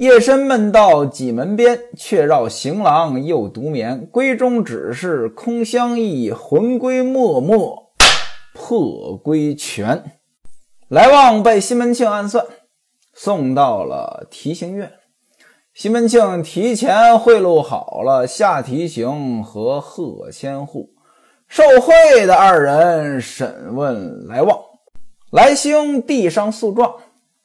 [0.00, 4.08] 夜深闷到几门边，却绕行廊又独眠。
[4.10, 7.54] 闺中只是空相忆，魂归脉脉
[8.54, 10.12] 破归泉。
[10.88, 12.46] 来旺被西门庆暗算，
[13.12, 14.90] 送到了提刑院。
[15.74, 20.94] 西门庆提前贿赂好了夏提刑和贺千户，
[21.46, 24.58] 受贿的二人审问来旺。
[25.30, 26.94] 来兴递上诉状，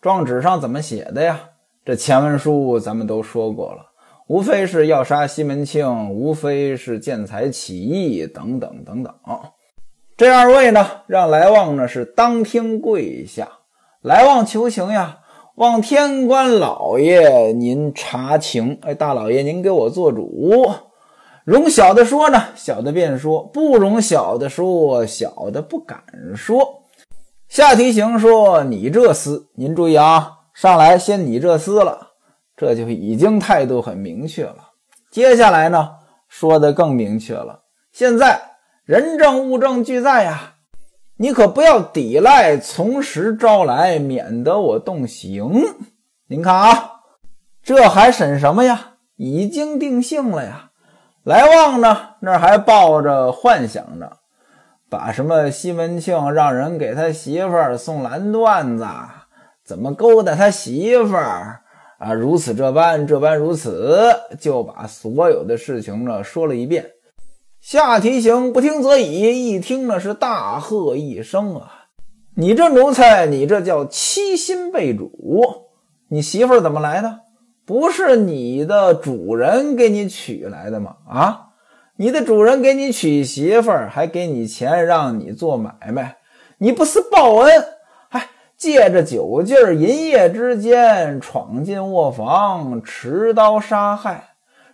[0.02, 1.50] 状纸上怎么写的呀？
[1.86, 3.86] 这前文书咱们都说过了，
[4.26, 9.14] 无非是要杀西门庆，无非是见财起意等等等等。
[10.18, 13.48] 这二位呢，让来旺呢是当庭跪下，
[14.02, 15.20] 来旺求情呀，
[15.58, 18.80] 望天官老爷您查情。
[18.82, 20.68] 哎，大老爷您给我做主，
[21.44, 26.04] 容小的说呢，小的便说；不容小的说，小的不敢
[26.36, 26.82] 说。
[27.48, 32.12] 下提刑说：“你这厮，您注意啊。”上来先你这厮了，
[32.56, 34.70] 这就已经态度很明确了。
[35.12, 35.96] 接下来呢，
[36.30, 37.64] 说的更明确了。
[37.92, 38.42] 现在
[38.86, 40.54] 人证物证俱在呀，
[41.18, 45.62] 你可不要抵赖，从实招来，免得我动刑。
[46.28, 47.02] 您看啊，
[47.62, 48.94] 这还审什么呀？
[49.18, 50.72] 已经定性了呀。
[51.24, 54.10] 来旺呢，那还抱着幻想呢，
[54.90, 58.88] 把什么西门庆让人给他媳妇儿送蓝缎子。
[59.66, 61.62] 怎么勾搭他媳妇儿
[61.98, 62.14] 啊？
[62.14, 66.92] 如此这般，这般如此，就把所有的事情呢说了一遍。
[67.62, 71.86] 夏提刑不听则已，一听呢是大喝一声啊！
[72.36, 75.10] 你这奴才，你这叫欺心背主！
[76.10, 77.22] 你媳妇儿怎么来的？
[77.66, 80.98] 不是你的主人给你娶来的吗？
[81.10, 81.48] 啊，
[81.98, 86.18] 你的主人给你娶媳妇儿，还给你钱让你做买卖，
[86.60, 87.64] 你不是报恩？
[88.66, 94.30] 借着酒劲儿，银夜之间闯进卧房，持刀杀害。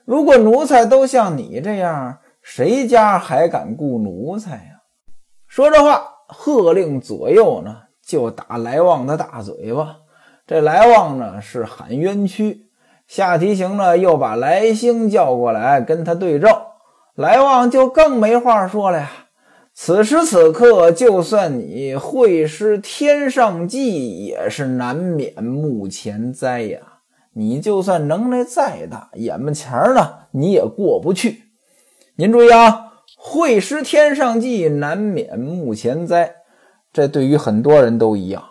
[0.05, 4.79] 如果奴才都像你这样，谁家还敢雇奴才呀？
[5.45, 9.97] 说这话，喝令左右呢，就打来旺的大嘴巴。
[10.47, 12.67] 这来旺呢是喊冤屈，
[13.07, 16.49] 夏提刑呢又把来兴叫过来跟他对证，
[17.13, 19.11] 来旺就更没话说了呀。
[19.73, 26.79] 此时此刻，就算你会施天上计，也是难免目前灾呀。
[27.33, 31.43] 你就算能耐再大，眼巴前呢，你也过不去。
[32.17, 36.35] 您注意啊，会施天上计，难免目前灾。
[36.91, 38.43] 这对于很多人都一样。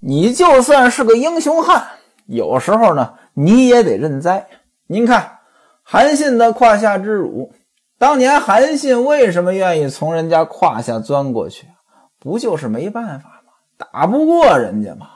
[0.00, 1.86] 你就算是个英雄汉，
[2.26, 4.48] 有时候呢，你也得认栽。
[4.86, 5.40] 您看，
[5.82, 7.52] 韩信的胯下之辱。
[7.96, 11.68] 当年韩信为什么愿意从人家胯下钻过去？
[12.18, 13.52] 不就是没办法吗？
[13.76, 15.08] 打不过人家吗？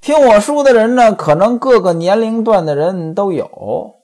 [0.00, 3.96] 听我书的人呢，可能各个年龄段的人都有，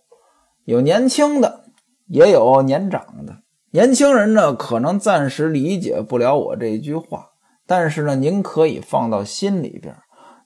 [0.65, 1.65] 有年轻的，
[2.07, 3.39] 也有年长的。
[3.73, 7.31] 年轻人呢，可能暂时理解不了我这句话，
[7.67, 9.95] 但是呢，您可以放到心里边。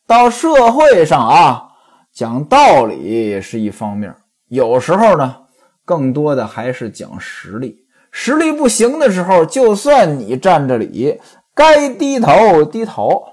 [0.07, 1.69] 到社会上啊，
[2.13, 4.15] 讲道理是一方面，
[4.49, 5.40] 有时候呢。
[5.91, 11.21] 更多的还是讲实力，实力不行的时候，就算你占着理，
[11.53, 13.25] 该低头低头。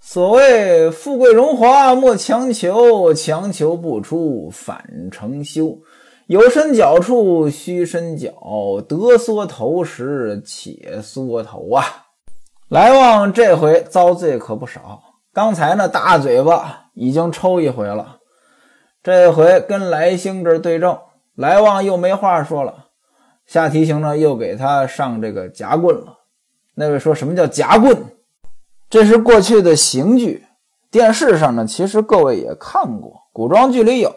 [0.00, 5.80] 所谓富贵荣华莫强求，强求不出反成休。
[6.28, 8.32] 有伸脚处须伸脚，
[8.88, 11.84] 得缩头时且缩头啊！
[12.68, 15.02] 来旺这回遭罪可不少，
[15.34, 18.18] 刚才那大嘴巴已经抽一回了，
[19.02, 20.96] 这回跟来兴这对证。
[21.36, 22.86] 来旺又没话说了，
[23.46, 26.18] 下提刑呢又给他上这个夹棍了。
[26.74, 27.96] 那位说什么叫夹棍？
[28.88, 30.46] 这是过去的刑具，
[30.90, 34.12] 电视上呢其实各位也看过，古装剧里有，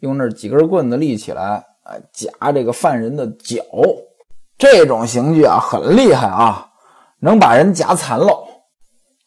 [0.00, 3.62] 用那几根棍子立起来，啊夹这个犯人的脚。
[4.58, 6.68] 这种刑具啊很厉害啊，
[7.20, 8.46] 能把人夹残了。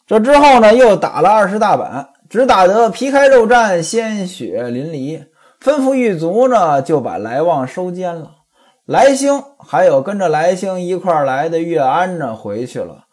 [0.06, 5.31] 这之后呢又打了二十大板，只打得皮开肉绽，鲜血淋漓。
[5.64, 8.38] 吩咐狱卒呢，就把来旺收监了。
[8.86, 13.06] 来兴还有跟着来兴一块来的岳安呢，回去了，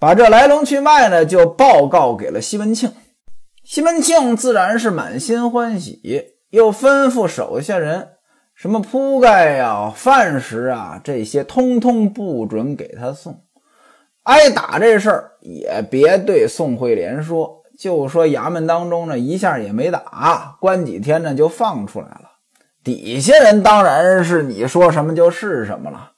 [0.00, 2.92] 把这来龙去脉呢，就报告给了西门庆。
[3.62, 6.00] 西门庆自然是满心欢喜，
[6.50, 8.08] 又吩咐手下人，
[8.56, 13.44] 什么铺盖呀、饭食啊，这些通通不准给他送。
[14.24, 17.62] 挨打这事儿也别对宋惠莲说。
[17.78, 22.32] 就说衙门当中呢，一下也没打，关几天呢就放出来了。
[22.82, 26.12] 底下人当然是你说什么就是什么了。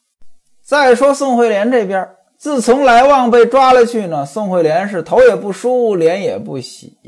[0.62, 6.98] 再说宋惠莲这边，自从来旺被抓了去呢，宋惠莲是头也不梳，脸也不洗，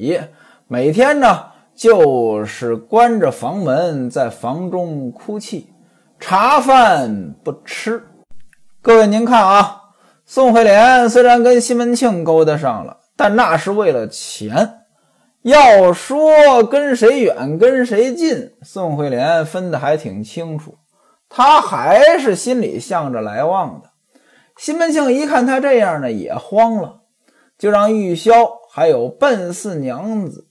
[0.66, 1.44] 每天呢
[1.74, 5.68] 就是关着房门在房中哭泣，
[6.18, 8.02] 茶饭不吃。
[8.82, 9.82] 各位您看啊，
[10.24, 14.78] 宋惠莲虽然跟西门庆勾搭上了，但那是为了钱。
[15.42, 20.78] 要说跟谁远跟谁近，宋惠莲分得还挺清楚，
[21.28, 23.90] 她还是心里向着来旺的。
[24.56, 27.02] 西门庆一看他这样呢，也慌了，
[27.58, 28.32] 就让玉箫
[28.72, 30.46] 还有笨四娘子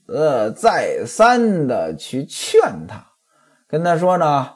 [0.56, 3.04] 再三的去劝他，
[3.66, 4.48] 跟他说呢，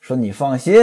[0.00, 0.80] 说你放心，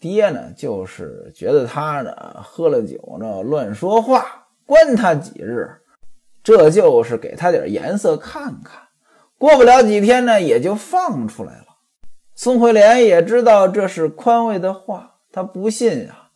[0.00, 2.12] 爹呢就是觉得他呢
[2.42, 4.24] 喝了酒呢乱说话，
[4.66, 5.78] 关他几日。
[6.42, 8.88] 这就是给他点颜色看看，
[9.38, 11.66] 过不了几天呢，也就放出来了。
[12.34, 16.30] 宋惠莲也知道这是宽慰的话，他不信啊，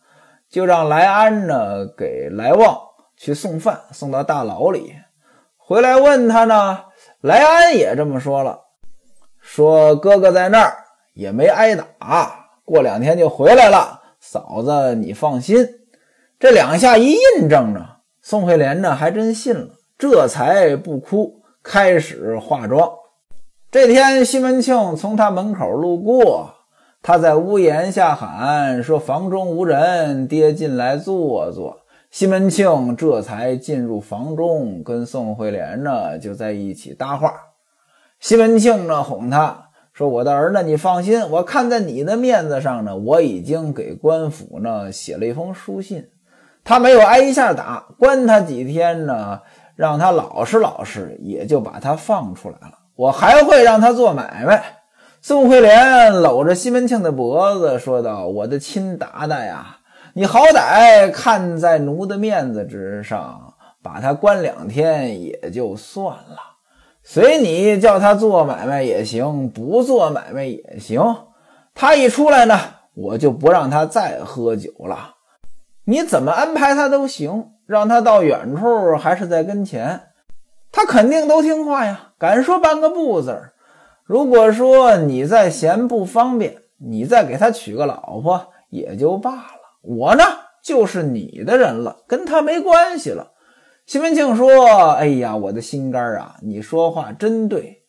[0.49, 2.79] 就让来安呢给来旺
[3.17, 4.95] 去送饭，送到大牢里。
[5.57, 6.85] 回来问他呢，
[7.19, 8.61] 来安也这么说了，
[9.41, 10.77] 说哥哥在那儿
[11.13, 14.01] 也没挨打，过两天就回来了。
[14.19, 15.67] 嫂子你放心，
[16.39, 19.76] 这两下一印证呢，宋惠莲呢还真信了。
[19.97, 22.87] 这才不哭，开始化妆。
[23.71, 26.51] 这天，西门庆从他门口路过，
[27.01, 31.79] 他在屋檐下喊说：“房中无人，爹进来坐坐。”
[32.11, 37.33] 西门庆这才进入房中，跟宋惠莲呢就在一起搭话。
[38.19, 46.07] 西门庆呢哄他说：“我的儿子，你放心，我看在你的面子上呢，我已经给官府呢写了一封书信，
[46.63, 49.41] 他没有挨一下打，关他几天呢。”
[49.77, 52.79] 让他老实老实，也就把他放出来了。
[52.95, 54.61] 我还会让他做买卖。
[55.21, 59.77] 宋惠莲搂着西门庆的脖子说道：“我的亲达达呀，
[60.13, 63.53] 你好歹看在奴的面子之上，
[63.83, 66.39] 把他关两天也就算了，
[67.03, 71.01] 随你叫他做买卖也行，不做买卖也行。
[71.75, 72.59] 他一出来呢，
[72.95, 75.15] 我就不让他再喝酒了。
[75.85, 80.01] 你怎么安排他都行。”让他到远处还是在跟前，
[80.71, 83.53] 他肯定都听话呀，敢说半个不字儿。
[84.05, 89.59] 如果说你再嫌不方便，你再给他娶个老婆也就罢了。
[89.81, 90.23] 我呢
[90.63, 93.33] 就是你的人了，跟他没关系了。
[93.85, 97.83] 西门庆说：“哎呀，我的心肝啊，你说话真对。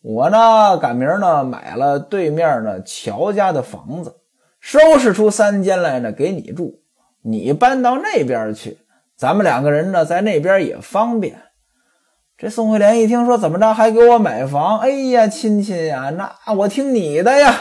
[0.00, 4.16] 我呢赶明儿呢买了对面呢乔家的房子，
[4.58, 6.80] 收拾出三间来呢给你住，
[7.22, 8.78] 你搬到那边去。”
[9.22, 11.40] 咱们两个人呢，在那边也方便。
[12.36, 14.80] 这宋惠莲一听说怎么着，还给我买房？
[14.80, 17.54] 哎呀，亲亲呀，那我听你的呀！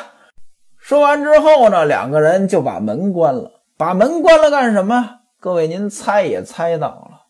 [0.80, 3.62] 说完之后呢，两个人就把门关了。
[3.78, 5.20] 把门关了干什么？
[5.40, 7.28] 各位，您猜也猜到了。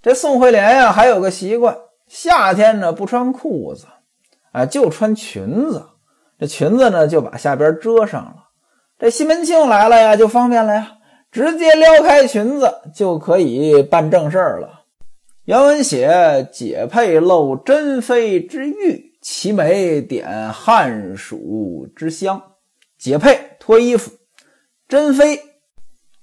[0.00, 1.76] 这宋惠莲呀，还有个习惯，
[2.06, 3.84] 夏天呢不穿裤子，
[4.52, 5.86] 啊，就穿裙子。
[6.40, 8.36] 这裙子呢，就把下边遮上了。
[8.98, 10.92] 这西门庆来了呀，就方便了呀。
[11.36, 14.84] 直接撩开裙子就可以办正事儿了。
[15.44, 22.42] 原文写：解佩露珍妃之玉，齐眉点汉蜀之香。
[22.96, 24.12] 解佩脱衣服，
[24.88, 25.42] 珍妃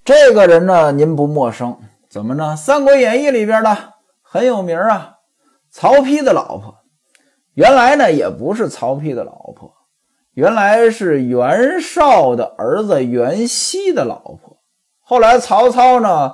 [0.04, 1.78] 这个人呢，您不陌生？
[2.10, 2.54] 怎么呢？
[2.56, 5.18] 《三国演义》里边的很有名啊。
[5.70, 6.78] 曹丕的老婆，
[7.54, 9.72] 原来呢也不是曹丕的老婆，
[10.32, 14.53] 原来是袁绍的儿子袁熙的老婆。
[15.04, 16.32] 后来曹操呢，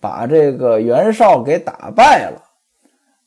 [0.00, 2.42] 把这个袁绍给打败了，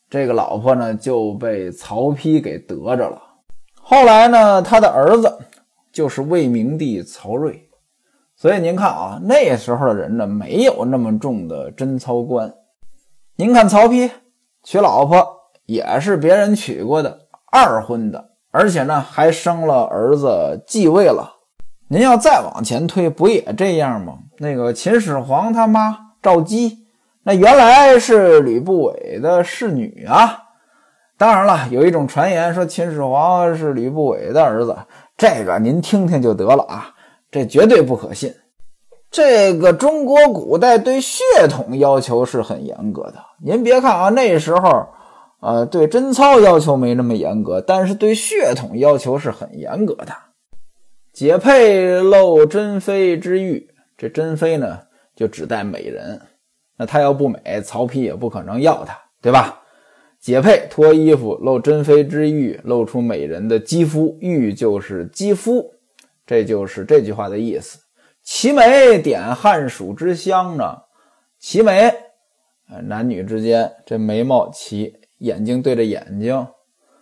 [0.10, 3.22] 这个老婆呢就被曹丕给得着了。
[3.75, 5.38] 后来呢，他的儿子
[5.91, 7.69] 就是魏明帝曹睿。
[8.36, 12.53] 所以您看啊，那时候的人呢，没有那么重的贞操观。
[13.36, 14.10] 您看曹丕
[14.63, 15.24] 娶老婆
[15.65, 21.38] 也是别人娶过的二婚的，而且呢还生了儿子继位了。
[21.91, 24.19] 您要再往前推，不也这样吗？
[24.38, 26.86] 那个秦始皇他妈赵姬，
[27.24, 30.43] 那原来是吕不韦的侍女啊。
[31.17, 34.77] 当然了，有一种传言说秦始皇是吕不韦的儿子，
[35.17, 36.93] 这个您听听就得了啊，
[37.31, 38.36] 这绝对不可信。
[39.10, 43.15] 这个中国古代对血统要求是很严格的。
[43.43, 44.89] 您别看啊，那时候，
[45.39, 50.13] 呃，对贞操要求没那么严格，但是对血统要求是很严格的。
[51.20, 54.84] 解佩露珍妃之玉，这珍妃呢
[55.14, 56.22] 就指代美人，
[56.78, 59.62] 那她要不美，曹丕也不可能要她，对吧？
[60.22, 65.74] 解佩脱衣服露珍妃之玉，露出美人的肌肤，玉就是肌肤，
[66.26, 67.80] 这就是这句话的意思。
[68.24, 70.84] 齐眉点汉蜀之香呢？
[71.38, 71.94] 齐眉，
[72.84, 76.48] 男女之间这眉毛齐，眼睛对着眼睛，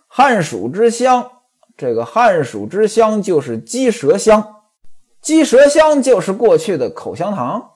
[0.08, 1.30] 汉蜀之乡，
[1.78, 4.56] 这个旱暑之乡就是鸡舌乡，
[5.22, 7.70] 鸡舌乡就是过去的口香糖。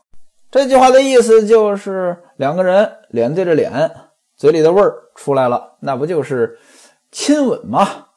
[0.50, 3.92] 这句话的意思就是两个人脸对着脸，
[4.36, 6.58] 嘴里的味儿出来了，那不就是
[7.12, 8.08] 亲吻吗？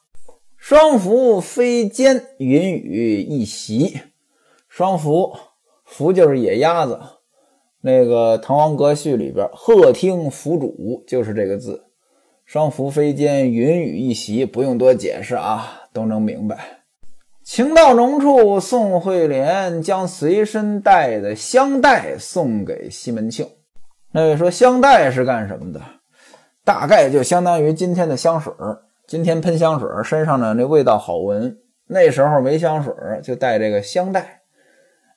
[0.57, 4.01] 双福飞间，云雨一席。
[4.67, 5.37] 双福，
[5.85, 6.99] 福就是野鸭子。
[7.81, 11.83] 那个《滕王阁序》里边，“鹤听凫渚”就是这个字。
[12.45, 16.57] 双福飞间，云雨一席，不用多解释啊，都能明白。
[17.43, 23.47] 情到浓处，宋惠莲将随身带的香袋送给西门庆。
[24.11, 25.81] 那位说香袋是干什么的？
[26.63, 28.53] 大概就相当于今天的香水
[29.07, 31.57] 今天喷香水身上呢那味道好闻。
[31.87, 34.41] 那时候没香水就带这个香袋。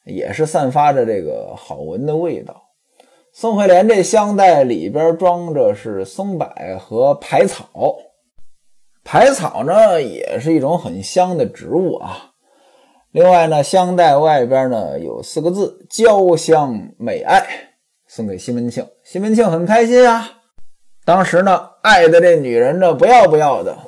[0.05, 2.68] 也是散发着这个好闻的味道。
[3.41, 6.49] 宋惠莲这香袋里边装着是松柏
[6.81, 7.71] 和排草，
[9.05, 12.33] 排草呢也是一种很香的植物啊。
[13.13, 17.47] 另外呢，香袋外边呢有四个字“娇香美爱”，
[18.09, 18.85] 送给西门庆。
[19.05, 20.29] 西门庆很开心啊。
[21.05, 23.79] 当时呢，爱的这女人呢不要不要的，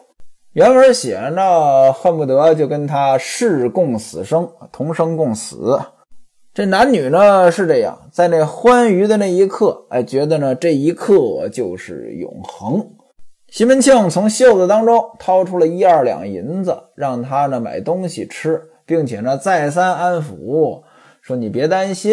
[0.52, 5.76] 原文写呢恨不得就跟他誓共死生，同生共死。
[6.61, 12.87] 这男女呢是这样，在那欢愉的那一刻，哎，觉得呢这一刻就是永恒。
[13.49, 20.83] 西门庆从袖子当中掏出了一二两银子，让他呢买东西吃，并且呢再三安抚
[21.23, 22.12] 说：“你别担心，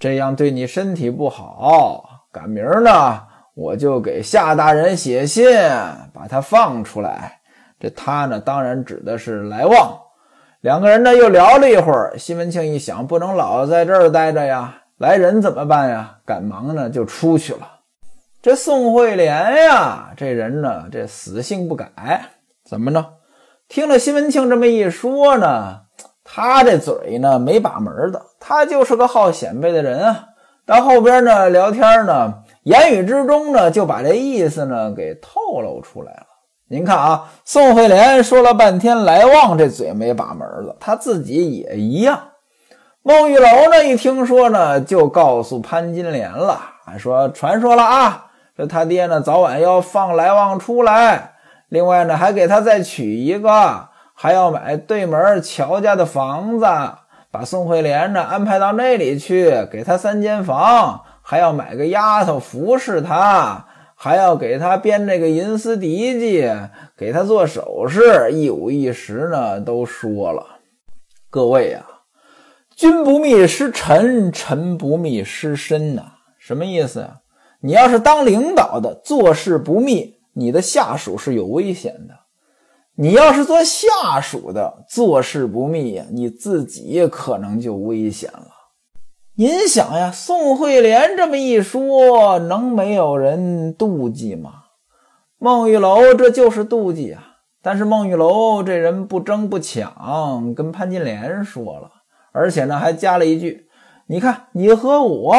[0.00, 2.02] 这样对你身体不好。
[2.32, 3.20] 赶明儿呢，
[3.54, 5.46] 我就给夏大人写信，
[6.12, 7.38] 把他放出来。
[7.78, 9.96] 这他呢，当然指的是来旺。”
[10.60, 16.18] 两个人呢又聊了一会儿，西门庆一想，不能老在这儿待着呀，来人怎么办呀？
[16.26, 17.60] 赶忙呢就出去了。
[18.42, 19.32] 这宋惠莲
[19.64, 21.88] 呀，这人呢这死性不改，
[22.68, 23.02] 怎么着？
[23.68, 25.80] 听了西门庆这么一说呢，
[26.24, 30.26] 他这嘴呢没把门的，他就是个好显摆的人啊。
[30.66, 36.26] 到后边呢聊天呢，言语之中呢就把这意思呢给透露出来了。
[36.72, 42.20] 您看啊，宋惠莲说了半天，来旺这嘴没把门了，他自己也一样。
[43.02, 46.60] 孟玉楼呢，一听说呢，就告诉潘金莲了，
[46.96, 51.32] 说传说了啊，说他爹呢早晚要放来旺出来，
[51.70, 56.64] 另外呢还给他再娶一个，还要买对门乔家的房子，
[57.32, 63.66] 把宋惠莲呢安排到那里去，给他三间房，还要买个丫头服侍他。
[64.02, 66.50] 还要给他编这个银丝笛记，
[66.96, 70.60] 给他做首饰，一五一十呢，都说了。
[71.28, 71.84] 各位啊，
[72.74, 76.12] 君不密失臣，臣不密失身呐。
[76.38, 77.18] 什么意思啊？
[77.60, 82.14] 你要是当领导的，做事不密，你的下属是有危险的；
[82.96, 88.48] 你要是做下属的，做事不密呀，你自己可能就危险了。
[89.40, 94.64] 您想呀，宋惠莲这么一说，能没有人妒忌吗？
[95.38, 97.22] 孟玉楼这就是妒忌啊！
[97.62, 101.90] 但是孟玉楼这人不争不抢，跟潘金莲说了，
[102.32, 103.66] 而且呢还加了一句
[104.08, 105.34] ：“你看，你和我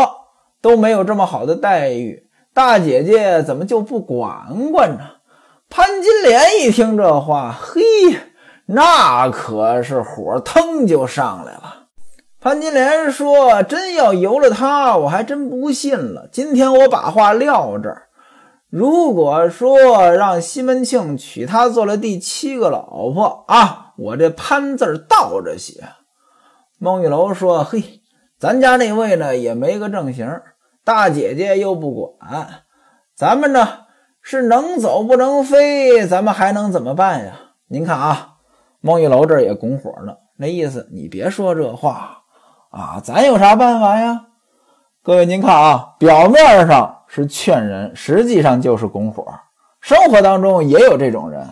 [0.63, 2.23] 都没有这么好的待遇，
[2.55, 5.01] 大姐姐怎么就不管管呢？”
[5.69, 7.83] 潘金莲一听这话，嘿，
[8.65, 11.80] 那可是火腾就上来了。
[12.43, 16.27] 潘金莲说：“真要由了他，我还真不信了。
[16.31, 18.07] 今天我把话撂这儿，
[18.67, 25.83] 如果说让西门庆娶她做了第七个老婆啊，我这潘字倒着写。”
[26.81, 28.01] 孟玉楼说：“嘿，
[28.39, 30.27] 咱家那位呢也没个正形，
[30.83, 32.63] 大姐姐又不管，
[33.15, 33.81] 咱们呢
[34.19, 37.39] 是能走不能飞，咱们还能怎么办呀？
[37.67, 38.37] 您看啊，
[38.79, 42.17] 孟玉楼这也拱火呢，那意思你别说这话。”
[42.71, 44.27] 啊，咱有啥办法呀？
[45.03, 49.25] 各位，您看啊，表面上是劝人，实际上就是拱火。
[49.81, 51.45] 生活当中也有这种人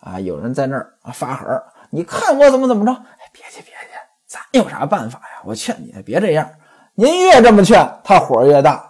[0.00, 1.46] 啊，有人在那儿发狠，
[1.90, 2.90] 你看我怎么怎么着？
[2.92, 3.94] 哎，别去别去，
[4.26, 5.42] 咱有啥办法呀？
[5.44, 6.50] 我劝你别这样。
[6.94, 8.84] 您越这么劝，他火越大。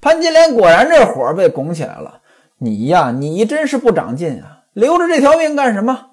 [0.00, 2.20] 潘金莲果然这火被拱起来了。
[2.56, 4.60] 你呀，你真是不长进啊！
[4.72, 6.06] 留着这条命干什么？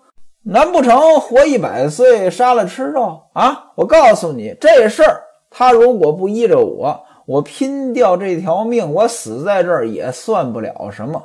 [0.46, 3.72] 难不成活一百岁，杀了吃肉啊？
[3.76, 11.24] 我告诉你，这事儿他如果不依着我，我拼掉这条命，我死在这儿也算不了什么。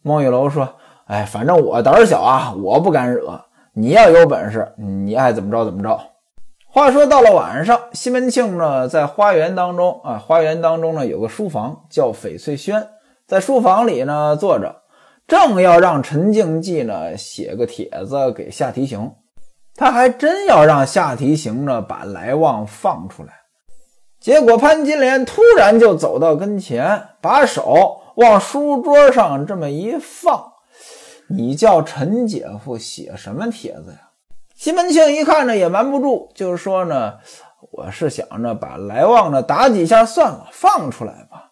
[0.00, 0.66] 孟玉楼说
[1.06, 3.42] ：“哎，反正我胆小啊，我不敢惹。
[3.74, 6.00] 你要有本事，你爱怎么着怎么着。”
[6.66, 12.88] 话说到了晚上，西门庆呢在花园当中啊，花园当中呢有个书房叫翡翠轩，
[13.26, 14.76] 在书房里呢坐着。
[15.26, 19.12] 正要让陈静济呢写个帖子给夏提刑，
[19.74, 23.32] 他还真要让夏提刑呢把来旺放出来。
[24.20, 30.52] 结果潘金莲突然就走到跟前，把手往书桌上这么一放
[31.28, 34.10] ：“你叫陈姐夫写什么帖子呀？”
[34.56, 37.14] 西门庆一看呢，也瞒不住，就说呢。
[37.72, 41.45] 我是想着把来旺呢打几下算了，放出来吧。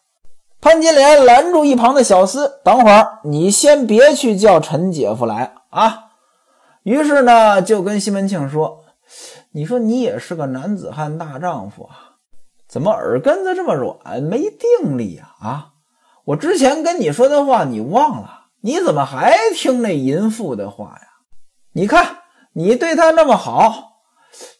[0.64, 6.04] 潘金莲拦住一旁的小厮：“等会儿你先别去叫陈姐夫来啊。”
[6.84, 8.82] 于是呢，就跟西门庆说
[9.52, 12.16] ：“你说你也是个男子汉大丈夫啊，
[12.66, 15.34] 怎么耳根子这么软，没定力呀？
[15.38, 15.66] 啊，
[16.24, 18.46] 我之前跟你说的话你忘了？
[18.62, 21.08] 你怎么还听那淫妇的话呀？
[21.74, 22.20] 你看
[22.54, 23.98] 你对她那么好，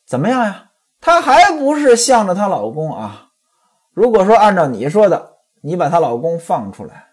[0.07, 0.67] 怎么样呀？”
[1.01, 3.29] 她还不是向着她老公啊？
[3.95, 5.34] 如果说按照你说的，
[5.65, 7.07] 你把她老公放出来，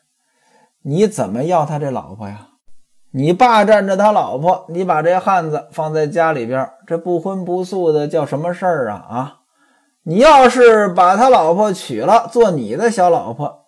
[0.84, 2.50] 你怎么要他这老婆呀？
[3.14, 9.06] 你霸占着他老婆，你把这汉子放在家里边，这不婚不素的叫什么事儿啊？
[9.10, 9.38] 啊！
[10.04, 13.68] 你要是把他老婆娶了，做你的小老婆，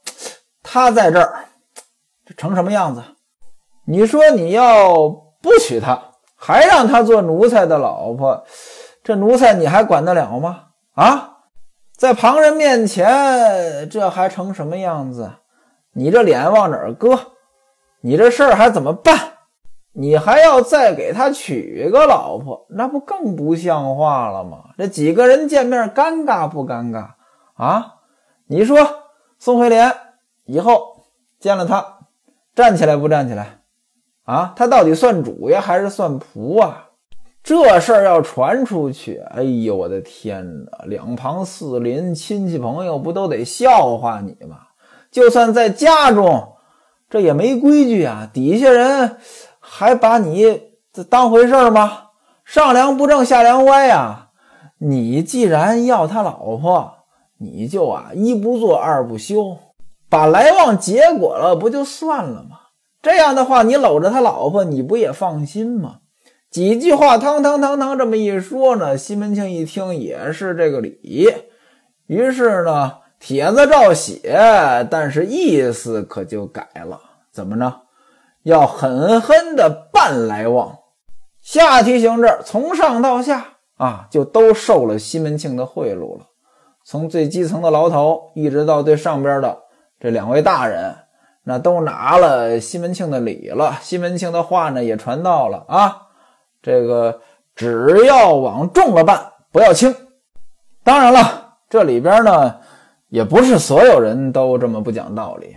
[0.64, 1.46] 他在这儿，
[2.26, 3.04] 这成什么样子？
[3.86, 5.10] 你说你要
[5.42, 6.02] 不娶她，
[6.38, 8.46] 还让他做奴才的老婆？
[9.04, 10.68] 这奴才你还管得了吗？
[10.94, 11.33] 啊，
[12.04, 15.36] 在旁人面前，这还成什么样子？
[15.94, 17.18] 你这脸往哪儿搁？
[18.02, 19.18] 你这事儿还怎么办？
[19.94, 24.72] 你还要再给他娶个老婆，那不更不像话了吗？
[24.78, 27.12] 这几个人见面，尴尬不尴尬
[27.54, 27.94] 啊？
[28.48, 28.86] 你说
[29.40, 29.96] 宋回莲
[30.44, 31.06] 以后
[31.40, 32.00] 见了他，
[32.54, 33.60] 站起来不站起来？
[34.26, 36.83] 啊，他到底算主呀，还是算仆啊？
[37.44, 40.86] 这事儿要传出去，哎呦我的天哪！
[40.86, 44.60] 两旁四邻亲戚朋友不都得笑话你吗？
[45.12, 46.54] 就算在家中，
[47.10, 48.30] 这也没规矩啊！
[48.34, 49.18] 底下人
[49.60, 50.62] 还把你
[51.10, 52.04] 当回事儿吗？
[52.46, 54.30] 上梁不正下梁歪呀！
[54.78, 56.94] 你既然要他老婆，
[57.40, 59.58] 你就啊一不做二不休，
[60.10, 62.60] 把来往结果了不就算了吗？
[63.02, 65.98] 这样的话，你搂着他老婆，你不也放心吗？
[66.54, 71.28] 几句话，汤汤汤汤这么一说呢，西门庆一听也是这个理，
[72.06, 77.02] 于是呢，帖子照写，但是意思可就改了。
[77.32, 77.74] 怎么着？
[78.44, 80.78] 要狠狠的办来往。
[81.42, 83.44] 下提刑这从上到下
[83.78, 86.28] 啊，就都受了西门庆的贿赂了。
[86.86, 89.58] 从最基层的牢头，一直到最上边的
[90.00, 90.94] 这两位大人，
[91.46, 93.80] 那都拿了西门庆的礼了。
[93.82, 96.03] 西门庆的话呢，也传到了啊。
[96.64, 97.22] 这个
[97.56, 99.94] 只要往重了办，不要轻。
[100.84, 102.56] 当然了，这里边呢，
[103.10, 105.56] 也不是所有人都这么不讲道理，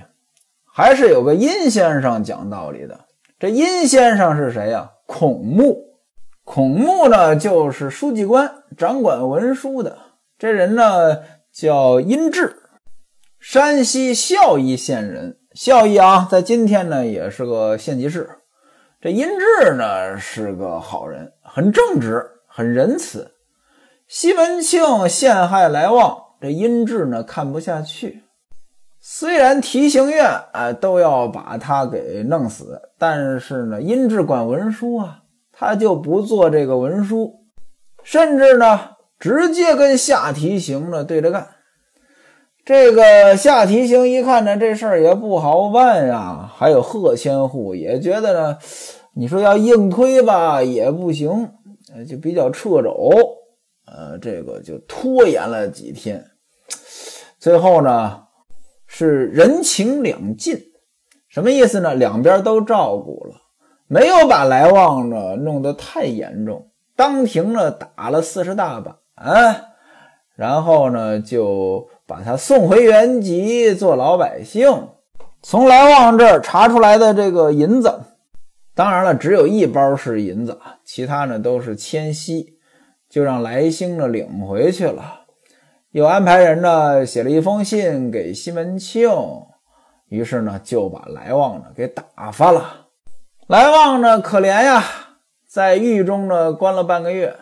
[0.65, 3.01] 还是有个殷先生讲道理的。
[3.39, 4.91] 这殷先生是谁呀？
[5.07, 5.85] 孔目。
[6.45, 9.99] 孔目呢，就是书记官，掌管文书的。
[10.39, 11.19] 这人呢，
[11.53, 12.57] 叫殷志，
[13.41, 15.39] 山西孝义县人。
[15.55, 18.36] 孝义啊，在今天呢，也是个县级市。
[19.07, 23.31] 这殷志呢是个好人，很正直，很仁慈。
[24.09, 28.25] 西门庆陷害来旺，这殷志呢看不下去。
[29.01, 35.21] 虽然提刑院啊都要把他给弄死，但是呢，殷志管文书啊，
[35.53, 37.33] 他就不做这个文书，
[38.03, 41.47] 甚至呢直接跟下提刑呢对着干。
[42.65, 46.51] 这个下提刑一看呢，这事儿也不好办呀。
[46.57, 48.59] 还有贺千户也觉得呢。
[49.19, 51.49] 你说要硬推吧也不行，
[52.07, 52.93] 就比较掣肘，
[53.87, 56.23] 呃，这个就拖延了几天。
[57.39, 58.25] 最后呢，
[58.87, 60.61] 是人情两尽，
[61.31, 61.95] 什么意思呢？
[61.95, 63.37] 两边都照顾了，
[63.87, 66.69] 没有把来往呢弄得太严重。
[66.95, 68.97] 当庭呢打了四十大板，
[70.35, 74.89] 然后呢就把他送回原籍做老百姓。
[75.41, 77.99] 从来旺这儿查出来的这个银子。
[78.77, 82.59] 当然了，只有一包是银子，其他呢都是铅锡，
[83.09, 85.23] 就让来兴呢领回去了。
[85.93, 89.11] 又安排人呢写了一封信给西门庆，
[90.09, 92.89] 于是呢就把来旺呢给打发了。
[93.47, 94.85] 来旺呢可怜呀，
[95.49, 97.35] 在狱中呢关了半个月，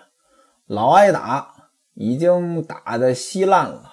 [0.68, 1.53] 老挨打，
[1.94, 3.90] 已经打得稀烂了。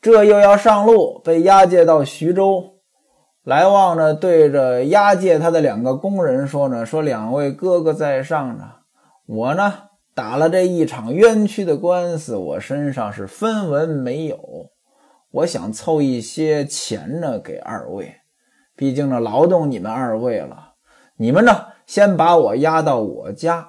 [0.00, 2.77] 这又要上路，被押解到徐州。
[3.48, 8.72] 来旺呢，对着押解他的两个工人说呢：“说两位哥哥在上呢，
[9.24, 9.72] 我呢
[10.14, 14.38] 打了这一场冤屈的官司，我身上是分文没有，
[15.30, 18.16] 我想凑一些钱呢给二位，
[18.76, 20.74] 毕竟呢，劳动你们二位了。
[21.16, 23.66] 你们呢，先把我押到我家，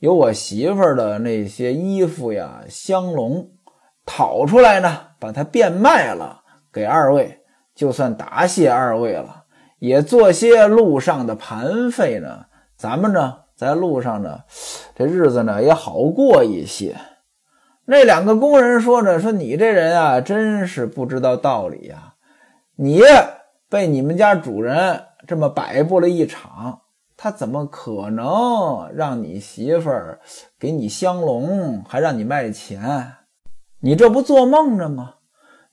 [0.00, 3.52] 有我媳妇儿的那些衣服呀、香笼，
[4.04, 6.40] 讨出来呢，把它变卖了，
[6.72, 7.38] 给二位，
[7.82, 9.42] 就算答谢二位了，
[9.80, 12.46] 也做些路上的盘费呢。
[12.76, 14.38] 咱们呢，在路上呢，
[14.94, 16.96] 这日子呢也好过一些。
[17.84, 22.14] 那两个工人说着：“说你这人啊，真是不知道道理呀！
[22.76, 23.02] 你
[23.68, 26.82] 被你们家主人这么摆布了一场。”
[27.18, 30.20] 他怎么可能让你媳妇儿
[30.56, 33.14] 给你香笼，还让你卖钱？
[33.80, 35.14] 你这不做梦呢吗？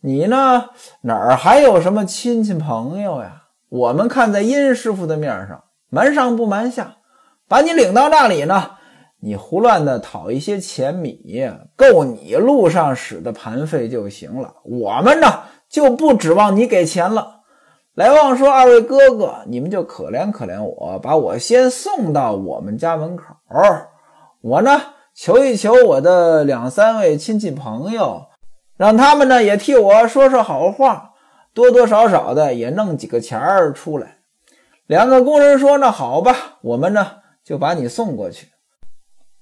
[0.02, 0.66] 你呢
[1.02, 3.44] 哪儿还有什么亲戚朋友呀？
[3.70, 6.96] 我们看在殷师傅的面上，瞒上不瞒下，
[7.48, 8.72] 把你领到那里呢，
[9.20, 11.44] 你胡乱的讨一些钱米，
[11.76, 14.56] 够你路上使的盘费就行了。
[14.64, 15.28] 我们呢
[15.70, 17.42] 就不指望你给钱了。
[17.96, 23.24] 来旺说：“二位哥哥，你们就可怜可怜我，把我先送到我们家门口。
[24.42, 24.82] 我呢，
[25.14, 28.28] 求一求我的两三位亲戚朋友，
[28.80, 31.12] 让他们呢也替我说说好话，
[31.54, 34.20] 多多少少的也弄几个钱儿出来。”
[34.88, 38.48] 两个工人说：“那好吧，我们呢就把你送过去。”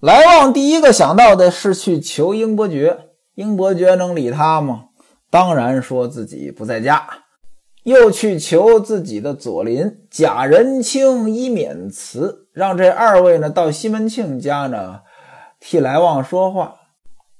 [0.02, 4.86] 来旺第一个想到的是去求英伯爵，英伯爵能理他吗？
[5.30, 7.08] 当然说自己不在家。
[7.84, 15.02] 又去求自己的左邻贾仁清伊免慈，让这二位呢到西门庆家呢
[15.62, 16.77] 替来旺说话，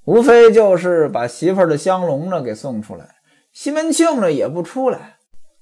[0.08, 3.16] 无非就是把媳妇儿的香笼呢给送出来。
[3.52, 5.16] 西门庆呢也不出来，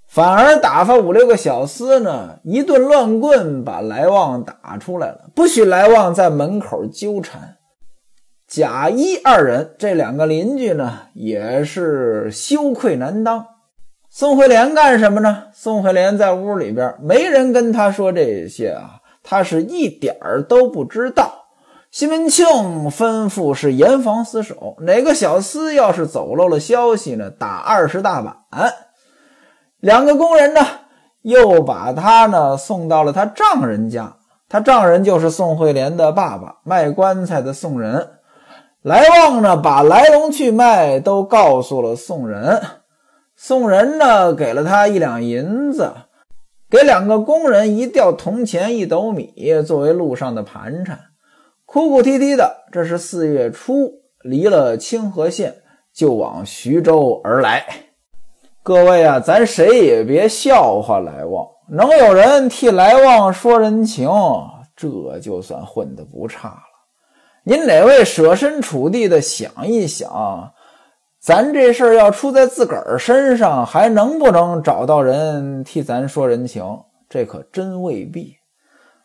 [0.07, 7.57] 反而打发五六个小厮呢一顿乱棍把来旺打出来了，不许来旺在门口纠缠。
[8.47, 13.45] 贾一二人这两个邻居呢也是羞愧难当。
[14.09, 15.47] 宋惠莲干什么呢？
[15.53, 21.46] 宋惠莲在屋里边，没人跟他说这些啊，他是一点儿都不知道。
[21.97, 22.45] 西门庆
[22.91, 28.37] 吩咐是严防死守，哪个小厮要是走漏了消息呢，打二十大板。
[29.81, 30.61] 两个工人呢，
[31.23, 34.15] 又把他呢送到了他丈人家，
[34.47, 38.07] 他丈人就是宋惠莲的爸爸，卖棺材的宋仁。
[38.83, 42.61] 来旺呢，把来龙去脉都告诉了宋仁。
[43.37, 45.95] 宋仁呢，给了他一两银子，
[46.69, 49.33] 给两个工人一吊铜钱一斗米，
[49.67, 51.01] 作为路上的盘缠。
[51.77, 55.57] 哭哭啼啼的，这是四月初，离了清河县，
[55.93, 57.67] 就往徐州而来。
[58.63, 64.09] 各位啊，咱谁也别笑话来旺，能有人替来旺说人情，
[64.75, 66.63] 这就算混得不差了。
[67.45, 70.51] 您哪位设身处地的想一想？
[71.21, 76.65] 咱这事儿要出在自个儿身上，还能不能找到人替咱说人情？
[77.07, 78.35] 这可真未必。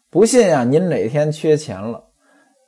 [0.10, 2.06] 不信啊，您哪天缺钱了，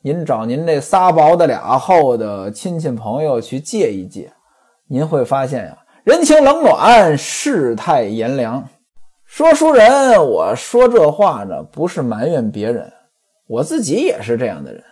[0.05, 4.33] 您找您这仨薄的俩厚的亲戚朋友去借一借，
[4.89, 8.67] 您会发现呀，人情冷暖，世态炎凉。
[9.25, 12.91] 说书人，我说这话呢，不是埋怨别人，
[13.47, 14.83] 我自己也是这样的人。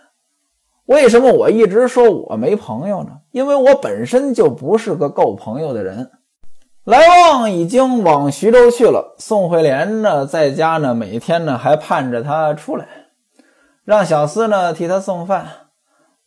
[0.85, 3.09] 为什么我一直说我没朋友呢？
[3.31, 6.09] 因为我本身就不是个够朋友的人。
[6.85, 12.87] 来旺已经往徐州去了，宋惠莲呢，在家呢，每天呢还盼着他出来，
[13.83, 15.47] 让小厮呢替他送饭。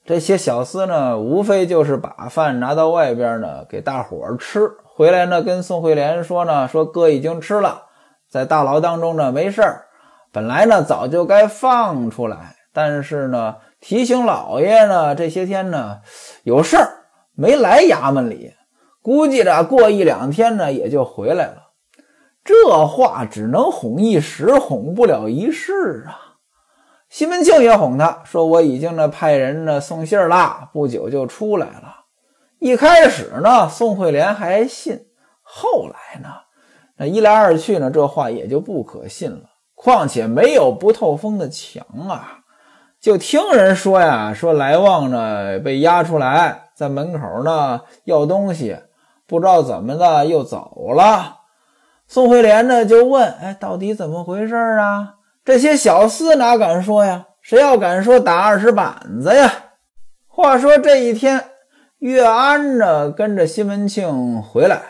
[0.05, 7.85] 这些小厮呢，无非就是把饭拿到外边呢给大伙儿吃，回来呢跟宋惠莲说呢，说哥已经吃了，
[8.31, 9.87] 在大牢当中呢没事儿，
[10.33, 13.57] 本来呢早就该放出来，但是呢。
[13.87, 15.99] 提醒老爷呢，这些天呢
[16.43, 16.89] 有事儿
[17.35, 18.55] 没来衙门里，
[19.03, 21.57] 估计着过一两天呢也就回来了。
[22.43, 26.24] 这话只能哄一时，哄不了一世啊。
[27.15, 32.07] 西门庆也哄他说：“我已经呢派人呢送信儿了，不久就出来了。”
[32.59, 35.07] 一开始呢，宋惠莲还信，
[35.41, 36.29] 后来呢，
[36.97, 39.43] 那一来二去呢，这话也就不可信了。
[39.77, 42.41] 况且没有不透风的墙啊。
[43.01, 48.77] 就听人说呀，说来旺呢被押出来，在门口呢要东西，
[49.29, 51.43] 不知道怎么的又走了。
[52.09, 55.14] 宋惠莲呢就问：“哎，到底怎么回事啊？”
[55.45, 57.27] 这些小厮哪敢说呀？
[57.43, 59.53] 谁要敢说打二十板子呀？
[60.27, 61.45] 话说这一天，
[61.99, 64.81] 岳安呢跟着西门庆回来，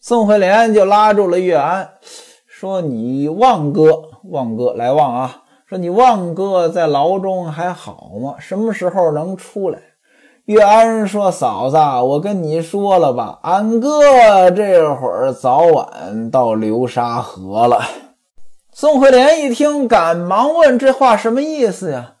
[0.00, 1.90] 宋惠莲就拉住了岳安，
[2.48, 8.34] 说：“你旺哥，旺哥来旺啊！”说你旺哥在牢中还好吗？
[8.40, 9.78] 什么时候能出来？
[10.46, 17.80] 岳安说：“嫂子，我跟你说了吧，俺哥这会儿早晚到流沙河了。”
[18.74, 22.14] 宋惠莲一听，赶忙问：“这话什么意思呀？”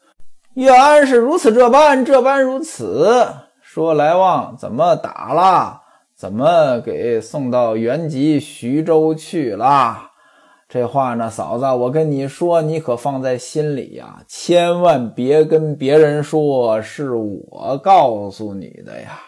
[0.52, 3.26] 岳安是如此这般，这般如此
[3.62, 5.80] 说：“来旺怎么打了？
[6.14, 10.10] 怎么给送到原籍徐州去了？”
[10.68, 19.22] 这话呢，嫂子，我跟你说，你可放在心里呀，千万别跟别人说是我告诉你的呀。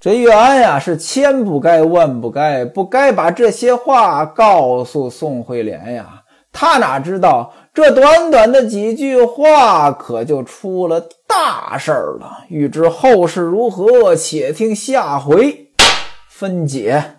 [0.00, 6.15] 这岳安呀，是千不该万不该，不该把这些话告诉宋惠莲呀。
[6.58, 12.44] 他哪知道，这短短的几句话，可就出了大事儿了。
[12.48, 15.68] 欲知后事如何，且听下回
[16.30, 17.15] 分解。